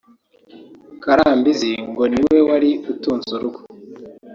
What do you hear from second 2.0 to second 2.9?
ni we wari